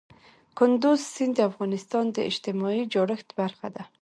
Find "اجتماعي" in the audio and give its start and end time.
2.29-2.83